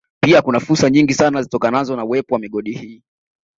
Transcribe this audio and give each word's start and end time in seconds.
Pia 0.21 0.41
kuna 0.41 0.59
fursa 0.59 0.89
nyingi 0.89 1.13
sana 1.13 1.43
zitokanazo 1.43 1.95
na 1.95 2.05
uwepo 2.05 2.33
wa 2.35 2.39
migodi 2.41 2.71
hii 2.77 3.01